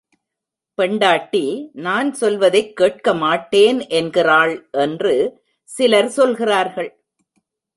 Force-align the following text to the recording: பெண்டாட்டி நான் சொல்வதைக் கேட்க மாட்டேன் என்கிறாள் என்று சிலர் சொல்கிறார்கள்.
பெண்டாட்டி 0.73 1.69
நான் 1.73 2.13
சொல்வதைக் 2.13 2.75
கேட்க 2.75 3.13
மாட்டேன் 3.13 3.87
என்கிறாள் 3.87 4.69
என்று 4.71 5.43
சிலர் 5.63 6.09
சொல்கிறார்கள். 6.09 7.03